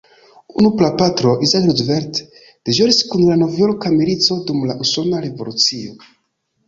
[0.59, 2.21] Unu prapatro, Isaac Roosevelt,
[2.69, 5.95] deĵoris kun la novjorka milico dum la Usona Revolucio.